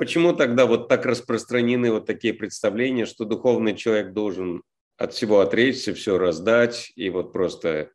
[0.00, 4.62] почему тогда вот так распространены вот такие представления, что духовный человек должен
[4.96, 7.90] от всего отречься, все раздать и вот просто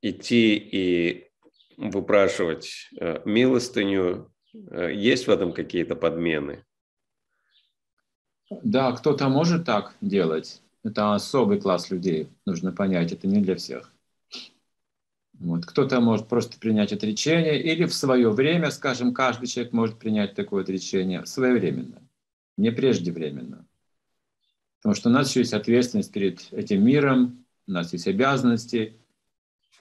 [0.00, 1.28] идти и
[1.76, 4.32] выпрашивать э, милостыню?
[4.70, 6.64] Э, есть в этом какие-то подмены?
[8.48, 10.62] Да, кто-то может так делать.
[10.84, 13.92] Это особый класс людей, нужно понять, это не для всех.
[15.38, 15.66] Вот.
[15.66, 20.62] Кто-то может просто принять отречение, или в свое время, скажем, каждый человек может принять такое
[20.62, 22.02] отречение своевременно,
[22.56, 23.66] не преждевременно.
[24.78, 28.96] Потому что у нас еще есть ответственность перед этим миром, у нас есть обязанности,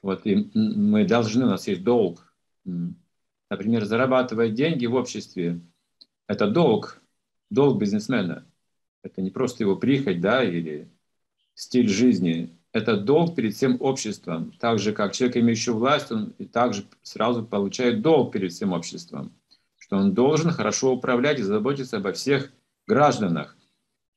[0.01, 2.33] вот, и мы должны, у нас есть долг.
[3.49, 5.59] Например, зарабатывать деньги в обществе–
[6.27, 7.01] это долг,
[7.49, 8.45] долг бизнесмена.
[9.03, 10.89] Это не просто его прихоть, да, или
[11.53, 14.51] стиль жизни, это долг перед всем обществом.
[14.59, 19.31] Так же, как человек, имеющий власть, он и также сразу получает долг перед всем обществом,
[19.77, 22.51] что он должен хорошо управлять и заботиться обо всех
[22.85, 23.55] гражданах.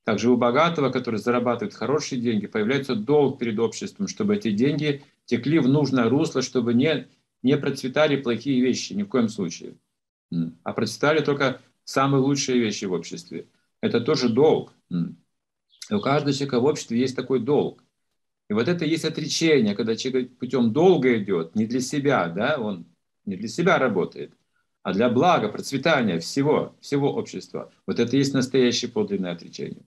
[0.02, 5.60] Также у богатого, который зарабатывает хорошие деньги, появляется долг перед обществом, чтобы эти деньги текли
[5.60, 7.06] в нужное русло, чтобы не,
[7.44, 9.76] не процветали плохие вещи ни в коем случае,
[10.64, 13.46] а процветали только самые лучшие вещи в обществе.
[13.80, 14.72] Это тоже долг.
[14.90, 17.84] У каждого человека в обществе есть такой долг.
[18.48, 22.86] И вот это есть отречение, когда человек путем долга идет, не для себя, да, он
[23.26, 24.32] не для себя работает,
[24.82, 27.70] а для блага, процветания всего, всего общества.
[27.86, 29.82] Вот это есть настоящее подлинное отречение.